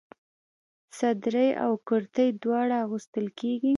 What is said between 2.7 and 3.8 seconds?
اغوستل کيږي.